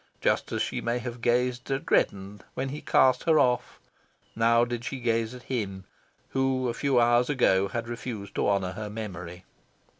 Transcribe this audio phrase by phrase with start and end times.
[0.19, 3.91] Just as she may have gazed at Greddon when he cast her off, so
[4.35, 5.83] now did she gaze at him
[6.29, 9.45] who a few hours ago had refused to honour her memory.